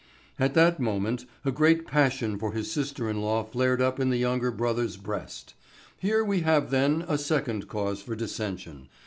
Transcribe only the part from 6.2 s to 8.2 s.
we have then a second cause for